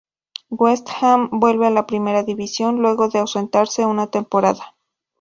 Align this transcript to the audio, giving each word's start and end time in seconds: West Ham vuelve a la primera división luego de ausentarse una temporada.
West 0.49 0.89
Ham 0.99 1.29
vuelve 1.31 1.67
a 1.67 1.69
la 1.69 1.85
primera 1.85 2.23
división 2.23 2.77
luego 2.81 3.07
de 3.07 3.19
ausentarse 3.19 3.85
una 3.85 4.09
temporada. 4.09 4.75